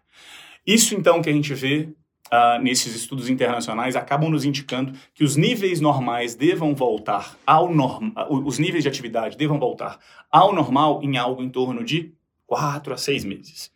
Isso 0.67 0.95
então 0.95 1.23
que 1.23 1.31
a 1.31 1.33
gente 1.33 1.55
vê 1.55 1.89
uh, 2.33 2.63
nesses 2.63 2.95
estudos 2.95 3.29
internacionais 3.29 3.97
acabam 3.97 4.31
nos 4.31 4.45
indicando 4.45 4.93
que 5.15 5.25
os 5.25 5.37
níveis 5.37 5.81
normais 5.81 6.35
devam 6.35 6.75
voltar 6.75 7.37
ao 7.47 7.73
normal, 7.73 8.29
os 8.31 8.59
níveis 8.59 8.83
de 8.83 8.89
atividade 8.89 9.37
devam 9.37 9.59
voltar 9.59 9.99
ao 10.31 10.55
normal 10.55 11.01
em 11.03 11.17
algo 11.17 11.43
em 11.43 11.49
torno 11.49 11.85
de 11.85 12.13
quatro 12.47 12.95
a 12.95 12.97
seis 12.97 13.25
meses. 13.25 13.71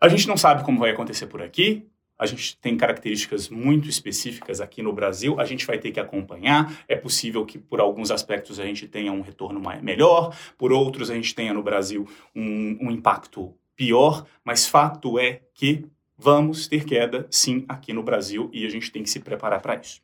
A 0.00 0.08
gente 0.08 0.28
não 0.28 0.36
sabe 0.36 0.64
como 0.64 0.78
vai 0.78 0.90
acontecer 0.90 1.26
por 1.26 1.42
aqui, 1.42 1.88
a 2.18 2.26
gente 2.26 2.56
tem 2.58 2.76
características 2.76 3.48
muito 3.48 3.88
específicas 3.88 4.60
aqui 4.60 4.82
no 4.82 4.92
Brasil, 4.92 5.38
a 5.38 5.44
gente 5.44 5.64
vai 5.64 5.78
ter 5.78 5.92
que 5.92 6.00
acompanhar. 6.00 6.76
É 6.88 6.96
possível 6.96 7.46
que, 7.46 7.58
por 7.58 7.80
alguns 7.80 8.10
aspectos, 8.10 8.58
a 8.58 8.64
gente 8.64 8.88
tenha 8.88 9.12
um 9.12 9.20
retorno 9.20 9.62
melhor, 9.80 10.36
por 10.56 10.72
outros, 10.72 11.10
a 11.10 11.14
gente 11.14 11.32
tenha 11.32 11.54
no 11.54 11.62
Brasil 11.62 12.08
um, 12.34 12.76
um 12.80 12.90
impacto 12.90 13.54
pior, 13.76 14.26
mas 14.44 14.66
fato 14.66 15.16
é 15.18 15.42
que 15.54 15.86
vamos 16.18 16.66
ter 16.66 16.84
queda 16.84 17.26
sim 17.30 17.64
aqui 17.68 17.92
no 17.92 18.02
Brasil 18.02 18.50
e 18.52 18.66
a 18.66 18.68
gente 18.68 18.90
tem 18.90 19.02
que 19.02 19.10
se 19.10 19.20
preparar 19.20 19.62
para 19.62 19.76
isso. 19.76 20.02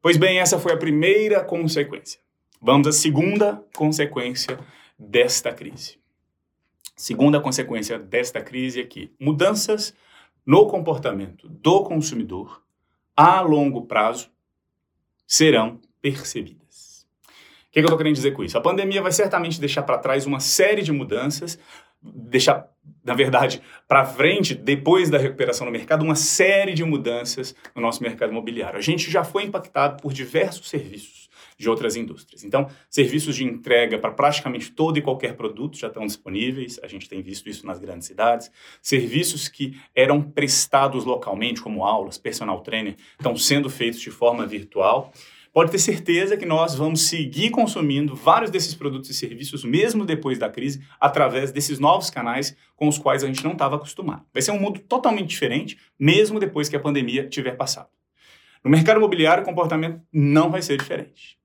Pois 0.00 0.16
bem, 0.16 0.38
essa 0.38 0.58
foi 0.58 0.72
a 0.72 0.76
primeira 0.76 1.42
consequência. 1.42 2.20
Vamos 2.62 2.86
à 2.86 2.92
segunda 2.92 3.62
consequência 3.74 4.58
desta 4.98 5.52
crise. 5.52 5.98
Segunda 6.94 7.40
consequência 7.40 7.98
desta 7.98 8.40
crise 8.40 8.80
é 8.80 8.84
que 8.84 9.12
mudanças 9.20 9.92
no 10.46 10.66
comportamento 10.68 11.48
do 11.48 11.82
consumidor 11.82 12.62
a 13.16 13.40
longo 13.40 13.86
prazo 13.86 14.30
serão 15.26 15.80
percebidas. 16.00 17.06
O 17.68 17.72
que, 17.72 17.80
é 17.80 17.82
eu 17.82 17.86
estou 17.86 17.98
querendo 17.98 18.14
dizer 18.14 18.30
com 18.30 18.44
isso? 18.44 18.56
A 18.56 18.60
pandemia 18.60 19.02
vai 19.02 19.12
certamente 19.12 19.60
deixar 19.60 19.82
para 19.82 19.98
trás 19.98 20.24
uma 20.24 20.40
série 20.40 20.82
de 20.82 20.92
mudanças, 20.92 21.58
deixar, 22.14 22.68
na 23.04 23.14
verdade, 23.14 23.60
para 23.88 24.04
frente, 24.04 24.54
depois 24.54 25.10
da 25.10 25.18
recuperação 25.18 25.66
no 25.66 25.72
mercado, 25.72 26.04
uma 26.04 26.14
série 26.14 26.74
de 26.74 26.84
mudanças 26.84 27.54
no 27.74 27.82
nosso 27.82 28.02
mercado 28.02 28.30
imobiliário. 28.30 28.78
A 28.78 28.82
gente 28.82 29.10
já 29.10 29.24
foi 29.24 29.44
impactado 29.44 30.02
por 30.02 30.12
diversos 30.12 30.68
serviços 30.68 31.26
de 31.58 31.70
outras 31.70 31.96
indústrias. 31.96 32.44
Então, 32.44 32.68
serviços 32.90 33.34
de 33.34 33.44
entrega 33.44 33.98
para 33.98 34.10
praticamente 34.10 34.70
todo 34.70 34.98
e 34.98 35.02
qualquer 35.02 35.34
produto 35.34 35.78
já 35.78 35.88
estão 35.88 36.06
disponíveis, 36.06 36.78
a 36.82 36.86
gente 36.86 37.08
tem 37.08 37.22
visto 37.22 37.48
isso 37.48 37.66
nas 37.66 37.78
grandes 37.78 38.06
cidades. 38.06 38.50
Serviços 38.82 39.48
que 39.48 39.78
eram 39.94 40.20
prestados 40.20 41.04
localmente, 41.04 41.60
como 41.62 41.84
aulas, 41.84 42.18
personal 42.18 42.60
trainer, 42.60 42.96
estão 43.12 43.36
sendo 43.36 43.70
feitos 43.70 44.00
de 44.00 44.10
forma 44.10 44.46
virtual. 44.46 45.12
Pode 45.56 45.70
ter 45.70 45.78
certeza 45.78 46.36
que 46.36 46.44
nós 46.44 46.74
vamos 46.74 47.08
seguir 47.08 47.48
consumindo 47.48 48.14
vários 48.14 48.50
desses 48.50 48.74
produtos 48.74 49.08
e 49.08 49.14
serviços, 49.14 49.64
mesmo 49.64 50.04
depois 50.04 50.38
da 50.38 50.50
crise, 50.50 50.84
através 51.00 51.50
desses 51.50 51.78
novos 51.78 52.10
canais 52.10 52.54
com 52.76 52.88
os 52.88 52.98
quais 52.98 53.24
a 53.24 53.26
gente 53.26 53.42
não 53.42 53.52
estava 53.52 53.76
acostumado. 53.76 54.26
Vai 54.34 54.42
ser 54.42 54.50
um 54.50 54.60
mundo 54.60 54.80
totalmente 54.80 55.28
diferente, 55.28 55.78
mesmo 55.98 56.38
depois 56.38 56.68
que 56.68 56.76
a 56.76 56.80
pandemia 56.80 57.26
tiver 57.26 57.52
passado. 57.52 57.88
No 58.62 58.70
mercado 58.70 58.98
imobiliário, 58.98 59.42
o 59.42 59.46
comportamento 59.46 60.02
não 60.12 60.50
vai 60.50 60.60
ser 60.60 60.76
diferente 60.76 61.38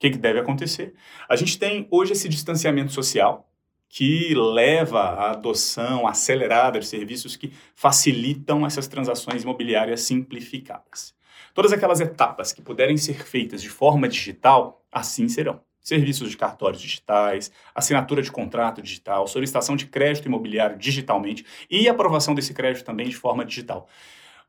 que, 0.00 0.10
que 0.10 0.18
deve 0.18 0.40
acontecer? 0.40 0.94
A 1.28 1.36
gente 1.36 1.58
tem 1.58 1.86
hoje 1.90 2.12
esse 2.12 2.28
distanciamento 2.28 2.90
social 2.90 3.46
que 3.86 4.34
leva 4.34 5.00
à 5.00 5.30
adoção 5.32 6.06
acelerada 6.06 6.80
de 6.80 6.86
serviços 6.86 7.36
que 7.36 7.52
facilitam 7.74 8.64
essas 8.64 8.88
transações 8.88 9.42
imobiliárias 9.42 10.00
simplificadas. 10.00 11.14
Todas 11.54 11.72
aquelas 11.72 12.00
etapas 12.00 12.52
que 12.52 12.62
puderem 12.62 12.96
ser 12.96 13.24
feitas 13.24 13.62
de 13.62 13.68
forma 13.68 14.08
digital, 14.08 14.84
assim 14.90 15.28
serão. 15.28 15.60
Serviços 15.80 16.30
de 16.30 16.36
cartórios 16.36 16.80
digitais, 16.80 17.50
assinatura 17.74 18.22
de 18.22 18.30
contrato 18.30 18.82
digital, 18.82 19.26
solicitação 19.26 19.76
de 19.76 19.86
crédito 19.86 20.26
imobiliário 20.26 20.78
digitalmente 20.78 21.44
e 21.70 21.88
aprovação 21.88 22.34
desse 22.34 22.52
crédito 22.52 22.84
também 22.84 23.08
de 23.08 23.16
forma 23.16 23.44
digital. 23.44 23.88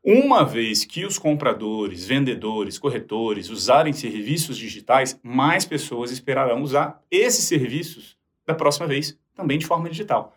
Uma 0.04 0.44
vez 0.44 0.84
que 0.84 1.04
os 1.04 1.16
compradores, 1.16 2.04
vendedores, 2.04 2.76
corretores 2.78 3.48
usarem 3.48 3.92
serviços 3.92 4.58
digitais, 4.58 5.18
mais 5.22 5.64
pessoas 5.64 6.10
esperarão 6.10 6.60
usar 6.60 7.00
esses 7.10 7.44
serviços 7.44 8.16
da 8.44 8.52
próxima 8.52 8.88
vez, 8.88 9.16
também 9.34 9.58
de 9.58 9.66
forma 9.66 9.88
digital. 9.88 10.34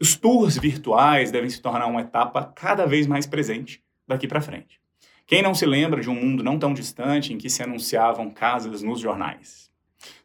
Os 0.00 0.16
tours 0.16 0.56
virtuais 0.56 1.30
devem 1.30 1.48
se 1.48 1.60
tornar 1.60 1.86
uma 1.86 2.00
etapa 2.00 2.52
cada 2.56 2.86
vez 2.86 3.06
mais 3.06 3.26
presente 3.26 3.80
daqui 4.08 4.26
para 4.26 4.40
frente. 4.40 4.81
Quem 5.26 5.42
não 5.42 5.54
se 5.54 5.64
lembra 5.66 6.00
de 6.00 6.10
um 6.10 6.14
mundo 6.14 6.42
não 6.42 6.58
tão 6.58 6.74
distante 6.74 7.32
em 7.32 7.38
que 7.38 7.48
se 7.48 7.62
anunciavam 7.62 8.30
casas 8.30 8.82
nos 8.82 9.00
jornais? 9.00 9.70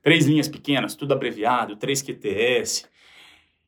Três 0.01 0.25
linhas 0.25 0.47
pequenas, 0.47 0.95
tudo 0.95 1.13
abreviado, 1.13 1.75
três 1.75 2.01
QTS, 2.01 2.85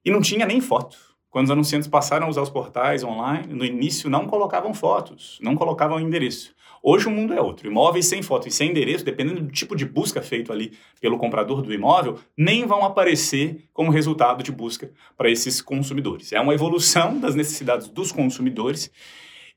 e 0.04 0.10
não 0.12 0.22
tinha 0.22 0.46
nem 0.46 0.60
foto. 0.60 0.98
Quando 1.30 1.46
os 1.46 1.52
anunciantes 1.52 1.88
passaram 1.88 2.26
a 2.26 2.30
usar 2.30 2.42
os 2.42 2.50
portais 2.50 3.04
online, 3.04 3.54
no 3.54 3.64
início 3.64 4.10
não 4.10 4.26
colocavam 4.26 4.74
fotos, 4.74 5.38
não 5.42 5.56
colocavam 5.56 6.00
endereço. 6.00 6.56
Hoje 6.82 7.08
o 7.08 7.12
mundo 7.12 7.34
é 7.34 7.42
outro. 7.42 7.68
Imóveis 7.68 8.06
sem 8.08 8.24
foto 8.24 8.48
e 8.48 8.52
sem 8.52 8.72
endereço, 8.72 9.04
dependendo 9.04 9.42
do 9.42 9.52
tipo 9.52 9.76
de 9.76 9.86
busca 9.86 10.22
feito 10.22 10.52
ali 10.52 10.72
pelo 11.02 11.18
comprador 11.18 11.62
do 11.62 11.74
imóvel, 11.74 12.18
nem 12.38 12.66
vão 12.66 12.84
aparecer 12.86 13.66
como 13.74 13.92
resultado 13.92 14.42
de 14.42 14.52
busca 14.52 14.90
para 15.18 15.30
esses 15.30 15.62
consumidores. 15.62 16.32
É 16.32 16.40
uma 16.40 16.54
evolução 16.54 17.20
das 17.20 17.36
necessidades 17.36 17.90
dos 17.90 18.12
consumidores. 18.12 18.90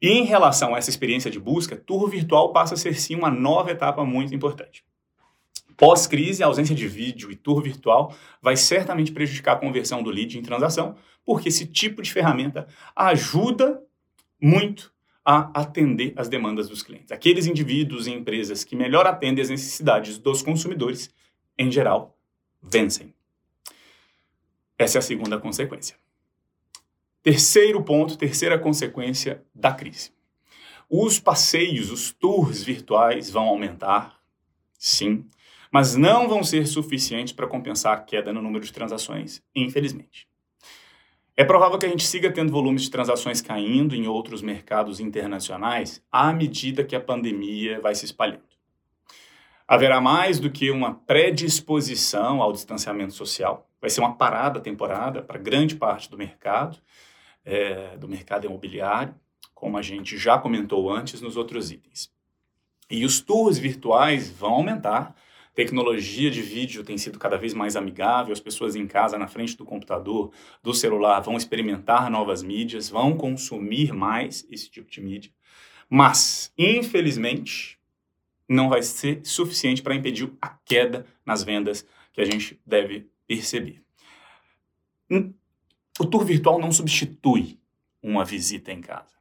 E 0.02 0.08
em 0.08 0.24
relação 0.24 0.74
a 0.74 0.78
essa 0.78 0.90
experiência 0.90 1.30
de 1.30 1.38
busca, 1.38 1.76
tour 1.76 2.10
virtual 2.10 2.52
passa 2.52 2.74
a 2.74 2.76
ser 2.76 2.96
sim 2.96 3.14
uma 3.14 3.30
nova 3.30 3.70
etapa 3.70 4.04
muito 4.04 4.34
importante. 4.34 4.84
Pós-crise, 5.76 6.42
a 6.42 6.46
ausência 6.46 6.74
de 6.74 6.88
vídeo 6.88 7.30
e 7.30 7.36
tour 7.36 7.62
virtual 7.62 8.12
vai 8.40 8.56
certamente 8.56 9.12
prejudicar 9.12 9.52
a 9.52 9.60
conversão 9.60 10.02
do 10.02 10.10
lead 10.10 10.36
em 10.36 10.42
transação, 10.42 10.96
porque 11.24 11.48
esse 11.48 11.66
tipo 11.66 12.02
de 12.02 12.12
ferramenta 12.12 12.66
ajuda 12.96 13.80
muito 14.40 14.92
a 15.24 15.60
atender 15.60 16.12
as 16.16 16.28
demandas 16.28 16.68
dos 16.68 16.82
clientes. 16.82 17.12
Aqueles 17.12 17.46
indivíduos 17.46 18.08
e 18.08 18.10
empresas 18.10 18.64
que 18.64 18.74
melhor 18.74 19.06
atendem 19.06 19.40
as 19.40 19.50
necessidades 19.50 20.18
dos 20.18 20.42
consumidores, 20.42 21.14
em 21.56 21.70
geral, 21.70 22.18
vencem. 22.60 23.14
Essa 24.76 24.98
é 24.98 25.00
a 25.00 25.02
segunda 25.02 25.38
consequência. 25.38 26.01
Terceiro 27.22 27.82
ponto, 27.84 28.18
terceira 28.18 28.58
consequência 28.58 29.44
da 29.54 29.72
crise. 29.72 30.10
Os 30.90 31.20
passeios, 31.20 31.90
os 31.90 32.12
tours 32.12 32.64
virtuais 32.64 33.30
vão 33.30 33.48
aumentar, 33.48 34.18
sim, 34.76 35.24
mas 35.70 35.96
não 35.96 36.28
vão 36.28 36.42
ser 36.42 36.66
suficientes 36.66 37.32
para 37.32 37.46
compensar 37.46 37.96
a 37.96 38.00
queda 38.00 38.32
no 38.32 38.42
número 38.42 38.64
de 38.64 38.72
transações, 38.72 39.40
infelizmente. 39.54 40.28
É 41.34 41.44
provável 41.44 41.78
que 41.78 41.86
a 41.86 41.88
gente 41.88 42.04
siga 42.04 42.30
tendo 42.30 42.52
volumes 42.52 42.82
de 42.82 42.90
transações 42.90 43.40
caindo 43.40 43.94
em 43.94 44.06
outros 44.06 44.42
mercados 44.42 45.00
internacionais 45.00 46.02
à 46.12 46.30
medida 46.32 46.84
que 46.84 46.94
a 46.94 47.00
pandemia 47.00 47.80
vai 47.80 47.94
se 47.94 48.04
espalhando. 48.04 48.42
Haverá 49.66 50.00
mais 50.00 50.38
do 50.38 50.50
que 50.50 50.70
uma 50.70 50.94
predisposição 50.94 52.42
ao 52.42 52.52
distanciamento 52.52 53.14
social. 53.14 53.70
Vai 53.80 53.88
ser 53.88 54.00
uma 54.00 54.14
parada 54.14 54.60
temporada 54.60 55.22
para 55.22 55.38
grande 55.38 55.74
parte 55.74 56.10
do 56.10 56.18
mercado, 56.18 56.78
é, 57.44 57.96
do 57.96 58.08
mercado 58.08 58.46
imobiliário, 58.46 59.14
como 59.54 59.76
a 59.76 59.82
gente 59.82 60.16
já 60.16 60.38
comentou 60.38 60.90
antes 60.90 61.20
nos 61.20 61.36
outros 61.36 61.70
itens. 61.70 62.12
E 62.90 63.04
os 63.04 63.20
tours 63.20 63.58
virtuais 63.58 64.30
vão 64.30 64.52
aumentar 64.52 65.14
Tecnologia 65.54 66.30
de 66.30 66.40
vídeo 66.40 66.82
tem 66.82 66.96
sido 66.96 67.18
cada 67.18 67.36
vez 67.36 67.52
mais 67.52 67.76
amigável, 67.76 68.32
as 68.32 68.40
pessoas 68.40 68.74
em 68.74 68.86
casa, 68.86 69.18
na 69.18 69.28
frente 69.28 69.54
do 69.54 69.66
computador, 69.66 70.32
do 70.62 70.72
celular, 70.72 71.20
vão 71.20 71.36
experimentar 71.36 72.10
novas 72.10 72.42
mídias, 72.42 72.88
vão 72.88 73.14
consumir 73.14 73.92
mais 73.92 74.46
esse 74.50 74.70
tipo 74.70 74.90
de 74.90 75.02
mídia. 75.02 75.30
Mas, 75.90 76.50
infelizmente, 76.56 77.78
não 78.48 78.70
vai 78.70 78.82
ser 78.82 79.20
suficiente 79.24 79.82
para 79.82 79.94
impedir 79.94 80.32
a 80.40 80.48
queda 80.48 81.04
nas 81.24 81.42
vendas 81.42 81.86
que 82.14 82.22
a 82.22 82.24
gente 82.24 82.58
deve 82.64 83.10
perceber. 83.26 83.82
O 86.02 86.06
tour 86.06 86.24
virtual 86.24 86.58
não 86.58 86.72
substitui 86.72 87.58
uma 88.02 88.24
visita 88.24 88.72
em 88.72 88.80
casa. 88.80 89.14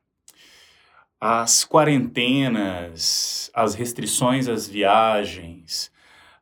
As 1.19 1.63
quarentenas, 1.63 3.51
as 3.53 3.75
restrições 3.75 4.47
às 4.47 4.67
viagens, 4.67 5.91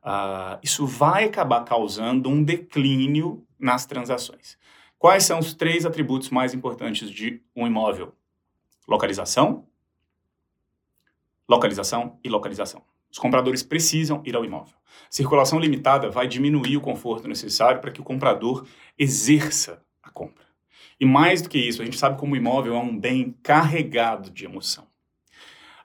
Uh, 0.02 0.58
isso 0.64 0.88
vai 0.88 1.26
acabar 1.26 1.64
causando 1.66 2.30
um 2.30 2.42
declínio 2.42 3.46
nas 3.60 3.86
transações. 3.86 4.58
Quais 4.98 5.24
são 5.26 5.40
os 5.40 5.54
três 5.54 5.86
atributos 5.86 6.30
mais 6.30 6.54
importantes 6.54 7.10
de 7.10 7.42
um 7.54 7.68
imóvel? 7.68 8.16
Localização, 8.88 9.68
localização 11.48 12.18
e 12.24 12.30
localização. 12.30 12.82
Os 13.12 13.20
compradores 13.20 13.62
precisam 13.62 14.24
ir 14.26 14.36
ao 14.36 14.46
imóvel. 14.46 14.76
Circulação 15.10 15.60
limitada 15.60 16.10
vai 16.10 16.28
diminuir 16.28 16.78
o 16.78 16.82
conforto 16.82 17.28
necessário 17.28 17.82
para 17.82 17.92
que 17.92 18.02
o 18.02 18.04
comprador 18.04 18.66
exerça 18.98 19.84
a 20.10 20.12
compra. 20.12 20.46
E 21.00 21.06
mais 21.06 21.42
do 21.42 21.50
que 21.50 21.58
isso, 21.58 21.82
a 21.82 21.86
gente 21.86 21.98
sabe 21.98 22.20
como 22.20 22.34
o 22.34 22.38
imóvel 22.38 22.76
é 22.76 22.80
um 22.80 22.98
bem 22.98 23.36
carregado 23.42 24.30
de 24.30 24.46
emoção. 24.46 24.88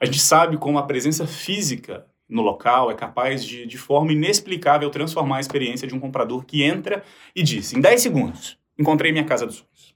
A 0.01 0.05
gente 0.05 0.19
sabe 0.19 0.57
como 0.57 0.77
a 0.77 0.83
presença 0.83 1.27
física 1.27 2.07
no 2.29 2.43
local 2.43 2.91
é 2.91 2.95
capaz 2.95 3.45
de, 3.45 3.67
de 3.67 3.79
forma 3.79 4.13
inexplicável, 4.13 4.91
transformar 4.91 5.37
a 5.37 5.41
experiência 5.41 5.87
de 5.87 5.95
um 5.95 6.01
comprador 6.01 6.45
que 6.45 6.63
entra 6.63 7.05
e 7.35 7.43
diz: 7.43 7.73
em 7.73 7.81
10 7.81 8.03
segundos, 8.03 8.59
encontrei 8.79 9.13
minha 9.13 9.25
casa 9.25 9.47
dos 9.47 9.57
sonhos. 9.57 9.95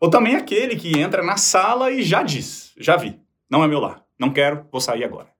Ou 0.00 0.10
também 0.10 0.34
aquele 0.34 0.74
que 0.74 0.98
entra 0.98 1.22
na 1.22 1.36
sala 1.36 1.90
e 1.90 2.02
já 2.02 2.22
diz: 2.22 2.74
já 2.76 2.96
vi, 2.96 3.20
não 3.48 3.62
é 3.62 3.68
meu 3.68 3.78
lar, 3.78 4.04
não 4.18 4.30
quero, 4.30 4.66
vou 4.70 4.80
sair 4.80 5.04
agora. 5.04 5.30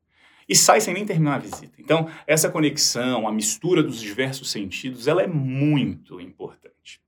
E 0.49 0.55
sai 0.55 0.81
sem 0.81 0.95
nem 0.95 1.05
terminar 1.05 1.37
a 1.37 1.39
visita. 1.39 1.75
Então, 1.79 2.09
essa 2.27 2.51
conexão, 2.51 3.27
a 3.27 3.33
mistura 3.33 3.83
dos 3.83 4.01
diversos 4.01 4.51
sentidos, 4.51 5.09
ela 5.09 5.23
é 5.23 5.27
muito 5.27 6.21
importante. 6.21 7.01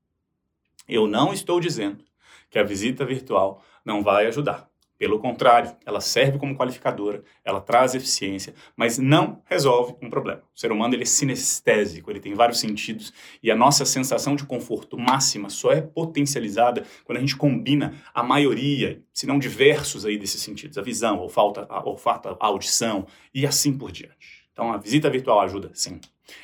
Eu 0.87 1.07
não 1.07 1.33
estou 1.33 1.59
dizendo 1.59 2.03
que 2.49 2.59
a 2.59 2.63
visita 2.63 3.05
virtual 3.05 3.63
não 3.83 4.03
vai 4.03 4.27
ajudar. 4.27 4.69
Pelo 4.97 5.19
contrário, 5.19 5.75
ela 5.85 5.99
serve 5.99 6.37
como 6.37 6.55
qualificadora, 6.55 7.21
ela 7.43 7.59
traz 7.59 7.93
eficiência, 7.93 8.53
mas 8.77 8.97
não 8.97 9.41
resolve 9.45 9.95
um 10.01 10.09
problema. 10.09 10.41
O 10.55 10.59
ser 10.59 10.71
humano 10.71 10.93
ele 10.95 11.03
é 11.03 11.05
sinestésico, 11.05 12.09
ele 12.09 12.21
tem 12.21 12.33
vários 12.33 12.59
sentidos 12.59 13.11
e 13.43 13.51
a 13.51 13.55
nossa 13.55 13.83
sensação 13.83 14.37
de 14.37 14.45
conforto 14.45 14.97
máxima 14.97 15.49
só 15.49 15.73
é 15.73 15.81
potencializada 15.81 16.85
quando 17.03 17.17
a 17.17 17.21
gente 17.21 17.35
combina 17.35 17.93
a 18.13 18.23
maioria, 18.23 19.01
se 19.13 19.27
não 19.27 19.37
diversos 19.37 20.05
aí 20.05 20.17
desses 20.17 20.41
sentidos, 20.41 20.77
a 20.77 20.81
visão, 20.81 21.17
a 21.17 21.21
olfato, 21.21 21.65
a, 21.67 21.85
olfato, 21.85 22.29
a 22.29 22.45
audição 22.47 23.05
e 23.33 23.45
assim 23.45 23.77
por 23.77 23.91
diante. 23.91 24.45
Então 24.53 24.71
a 24.71 24.77
visita 24.77 25.09
virtual 25.09 25.41
ajuda, 25.41 25.71
sim. 25.73 25.99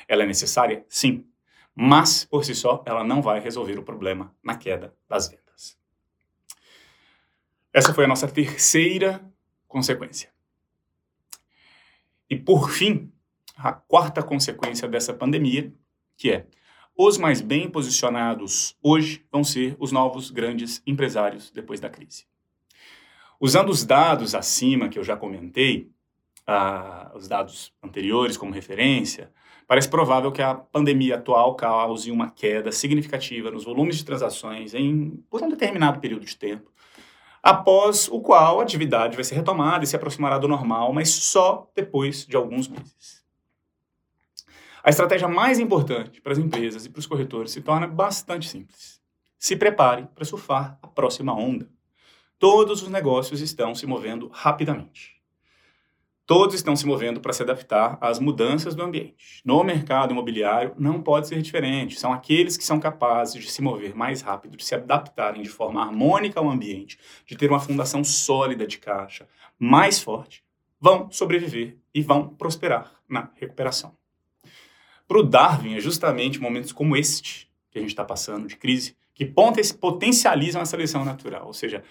Ela 0.06 0.24
é 0.24 0.26
necessária? 0.26 0.84
Sim. 0.88 1.24
Mas, 1.74 2.24
por 2.24 2.44
si 2.44 2.54
só, 2.54 2.82
ela 2.86 3.02
não 3.02 3.22
vai 3.22 3.40
resolver 3.40 3.78
o 3.78 3.82
problema 3.82 4.34
na 4.42 4.56
queda 4.56 4.94
das 5.08 5.28
vendas. 5.28 5.78
Essa 7.72 7.94
foi 7.94 8.04
a 8.04 8.08
nossa 8.08 8.28
terceira 8.28 9.24
consequência. 9.66 10.30
E 12.28 12.36
por 12.36 12.70
fim, 12.70 13.10
a 13.56 13.72
quarta 13.72 14.22
consequência 14.22 14.86
dessa 14.86 15.14
pandemia, 15.14 15.72
que 16.16 16.30
é 16.30 16.46
os 16.96 17.16
mais 17.16 17.40
bem 17.40 17.70
posicionados 17.70 18.76
hoje 18.82 19.24
vão 19.32 19.42
ser 19.42 19.74
os 19.78 19.90
novos 19.92 20.30
grandes 20.30 20.82
empresários 20.86 21.50
depois 21.50 21.80
da 21.80 21.88
crise. 21.88 22.26
Usando 23.40 23.70
os 23.70 23.84
dados 23.84 24.34
acima 24.34 24.88
que 24.88 24.98
eu 24.98 25.04
já 25.04 25.16
comentei, 25.16 25.90
os 27.14 27.28
dados 27.28 27.72
anteriores 27.82 28.36
como 28.36 28.52
referência, 28.52 29.30
parece 29.66 29.88
provável 29.88 30.32
que 30.32 30.42
a 30.42 30.54
pandemia 30.54 31.16
atual 31.16 31.54
cause 31.54 32.10
uma 32.10 32.30
queda 32.30 32.72
significativa 32.72 33.50
nos 33.50 33.64
volumes 33.64 33.96
de 33.96 34.04
transações 34.04 34.74
em, 34.74 35.22
por 35.30 35.42
um 35.42 35.48
determinado 35.48 36.00
período 36.00 36.24
de 36.24 36.36
tempo, 36.36 36.70
após 37.42 38.08
o 38.08 38.20
qual 38.20 38.60
a 38.60 38.62
atividade 38.62 39.16
vai 39.16 39.24
ser 39.24 39.34
retomada 39.34 39.84
e 39.84 39.86
se 39.86 39.96
aproximará 39.96 40.38
do 40.38 40.46
normal, 40.48 40.92
mas 40.92 41.10
só 41.10 41.70
depois 41.74 42.26
de 42.26 42.36
alguns 42.36 42.68
meses. 42.68 43.22
A 44.84 44.90
estratégia 44.90 45.28
mais 45.28 45.60
importante 45.60 46.20
para 46.20 46.32
as 46.32 46.38
empresas 46.38 46.84
e 46.84 46.90
para 46.90 46.98
os 46.98 47.06
corretores 47.06 47.52
se 47.52 47.60
torna 47.60 47.86
bastante 47.86 48.48
simples. 48.48 49.00
Se 49.38 49.56
prepare 49.56 50.08
para 50.14 50.24
surfar 50.24 50.78
a 50.82 50.88
próxima 50.88 51.32
onda. 51.32 51.68
Todos 52.38 52.82
os 52.82 52.88
negócios 52.88 53.40
estão 53.40 53.74
se 53.74 53.86
movendo 53.86 54.28
rapidamente. 54.32 55.11
Todos 56.24 56.54
estão 56.54 56.76
se 56.76 56.86
movendo 56.86 57.20
para 57.20 57.32
se 57.32 57.42
adaptar 57.42 57.98
às 58.00 58.20
mudanças 58.20 58.74
do 58.74 58.82
ambiente. 58.82 59.42
No 59.44 59.62
mercado 59.64 60.12
imobiliário 60.12 60.72
não 60.78 61.02
pode 61.02 61.26
ser 61.26 61.42
diferente. 61.42 61.98
São 61.98 62.12
aqueles 62.12 62.56
que 62.56 62.64
são 62.64 62.78
capazes 62.78 63.42
de 63.42 63.50
se 63.50 63.60
mover 63.60 63.94
mais 63.94 64.22
rápido, 64.22 64.56
de 64.56 64.64
se 64.64 64.74
adaptarem 64.74 65.42
de 65.42 65.48
forma 65.48 65.82
harmônica 65.82 66.38
ao 66.38 66.48
ambiente, 66.48 66.98
de 67.26 67.36
ter 67.36 67.50
uma 67.50 67.60
fundação 67.60 68.04
sólida 68.04 68.66
de 68.66 68.78
caixa 68.78 69.28
mais 69.58 70.00
forte, 70.00 70.44
vão 70.80 71.10
sobreviver 71.10 71.76
e 71.94 72.02
vão 72.02 72.28
prosperar 72.28 72.92
na 73.08 73.30
recuperação. 73.34 73.96
Para 75.06 75.18
o 75.18 75.22
Darwin, 75.22 75.74
é 75.74 75.80
justamente 75.80 76.40
momentos 76.40 76.72
como 76.72 76.96
este 76.96 77.50
que 77.70 77.78
a 77.78 77.80
gente 77.80 77.90
está 77.90 78.04
passando, 78.04 78.46
de 78.46 78.56
crise, 78.56 78.96
que 79.14 79.24
potencializam 79.26 80.60
a 80.60 80.66
seleção 80.66 81.04
natural. 81.04 81.46
Ou 81.46 81.52
seja, 81.52 81.82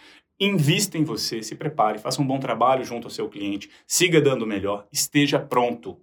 invista 0.42 0.98
em 0.98 1.04
você, 1.04 1.44
se 1.44 1.56
prepare, 1.56 2.00
faça 2.00 2.20
um 2.20 2.26
bom 2.26 2.40
trabalho 2.40 2.84
junto 2.84 3.06
ao 3.06 3.12
seu 3.12 3.30
cliente, 3.30 3.70
siga 3.86 4.20
dando 4.20 4.42
o 4.42 4.48
melhor, 4.48 4.88
esteja 4.92 5.38
pronto. 5.38 6.00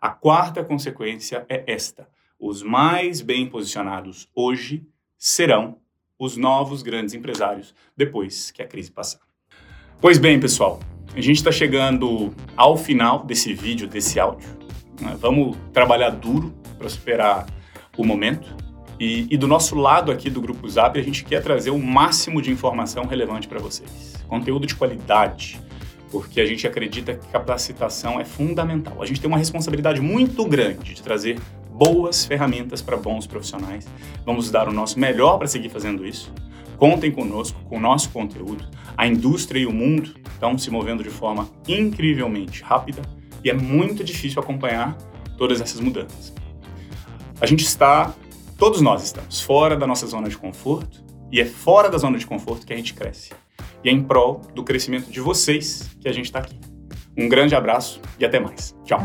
A 0.00 0.08
quarta 0.08 0.64
consequência 0.64 1.44
é 1.50 1.64
esta: 1.66 2.08
os 2.40 2.62
mais 2.62 3.20
bem 3.20 3.46
posicionados 3.46 4.26
hoje 4.34 4.86
serão 5.18 5.76
os 6.18 6.36
novos 6.36 6.82
grandes 6.82 7.12
empresários 7.12 7.74
depois 7.94 8.50
que 8.50 8.62
a 8.62 8.66
crise 8.66 8.90
passar. 8.90 9.20
Pois 10.00 10.16
bem, 10.16 10.40
pessoal, 10.40 10.80
a 11.14 11.20
gente 11.20 11.36
está 11.36 11.52
chegando 11.52 12.34
ao 12.56 12.76
final 12.76 13.24
desse 13.24 13.52
vídeo, 13.52 13.86
desse 13.86 14.18
áudio. 14.18 14.48
Né? 15.00 15.16
Vamos 15.20 15.56
trabalhar 15.72 16.10
duro 16.10 16.54
para 16.78 16.88
superar 16.88 17.46
o 17.96 18.04
momento 18.04 18.56
e, 18.98 19.26
e, 19.30 19.36
do 19.36 19.46
nosso 19.46 19.76
lado 19.76 20.10
aqui 20.10 20.28
do 20.28 20.40
Grupo 20.40 20.68
Zap, 20.68 20.98
a 20.98 21.02
gente 21.02 21.24
quer 21.24 21.42
trazer 21.42 21.70
o 21.70 21.78
máximo 21.78 22.42
de 22.42 22.50
informação 22.50 23.04
relevante 23.04 23.46
para 23.46 23.60
vocês. 23.60 24.14
Conteúdo 24.26 24.66
de 24.66 24.74
qualidade, 24.74 25.60
porque 26.10 26.40
a 26.40 26.46
gente 26.46 26.66
acredita 26.66 27.14
que 27.14 27.26
capacitação 27.28 28.18
é 28.18 28.24
fundamental. 28.24 29.00
A 29.00 29.06
gente 29.06 29.20
tem 29.20 29.28
uma 29.28 29.38
responsabilidade 29.38 30.00
muito 30.00 30.44
grande 30.44 30.94
de 30.94 31.02
trazer 31.02 31.38
boas 31.70 32.24
ferramentas 32.24 32.82
para 32.82 32.96
bons 32.96 33.24
profissionais. 33.24 33.86
Vamos 34.26 34.50
dar 34.50 34.68
o 34.68 34.72
nosso 34.72 34.98
melhor 34.98 35.38
para 35.38 35.46
seguir 35.46 35.68
fazendo 35.68 36.04
isso. 36.04 36.32
Contem 36.76 37.12
conosco, 37.12 37.60
com 37.68 37.76
o 37.76 37.80
nosso 37.80 38.10
conteúdo. 38.10 38.64
A 38.96 39.06
indústria 39.06 39.60
e 39.60 39.66
o 39.66 39.72
mundo 39.72 40.14
estão 40.32 40.58
se 40.58 40.70
movendo 40.70 41.04
de 41.04 41.10
forma 41.10 41.48
incrivelmente 41.68 42.62
rápida 42.64 43.02
e 43.44 43.50
é 43.50 43.54
muito 43.54 44.02
difícil 44.02 44.40
acompanhar 44.42 44.96
todas 45.36 45.60
essas 45.60 45.80
mudanças. 45.80 46.34
A 47.40 47.46
gente 47.46 47.64
está 47.64 48.12
Todos 48.58 48.80
nós 48.80 49.04
estamos 49.04 49.40
fora 49.40 49.76
da 49.76 49.86
nossa 49.86 50.04
zona 50.04 50.28
de 50.28 50.36
conforto 50.36 51.04
e 51.30 51.40
é 51.40 51.44
fora 51.44 51.88
da 51.88 51.96
zona 51.96 52.18
de 52.18 52.26
conforto 52.26 52.66
que 52.66 52.72
a 52.72 52.76
gente 52.76 52.92
cresce. 52.92 53.30
E 53.84 53.88
é 53.88 53.92
em 53.92 54.02
prol 54.02 54.40
do 54.52 54.64
crescimento 54.64 55.08
de 55.08 55.20
vocês 55.20 55.88
que 56.00 56.08
a 56.08 56.12
gente 56.12 56.24
está 56.24 56.40
aqui. 56.40 56.58
Um 57.16 57.28
grande 57.28 57.54
abraço 57.54 58.00
e 58.18 58.24
até 58.24 58.40
mais. 58.40 58.74
Tchau. 58.84 59.00